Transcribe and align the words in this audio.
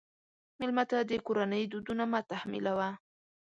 مېلمه 0.59 0.83
ته 0.91 0.97
د 1.09 1.11
کورنۍ 1.25 1.63
دودونه 1.71 2.03
مه 2.11 2.19
تحمیلوه. 2.31 2.89